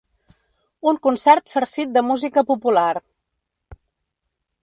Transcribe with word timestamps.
Un 0.91 0.95
concert 1.05 1.45
farcit 1.57 1.93
de 1.99 2.03
música 2.09 2.45
popular. 2.51 2.93